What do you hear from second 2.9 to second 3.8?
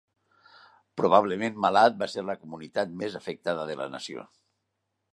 més afectada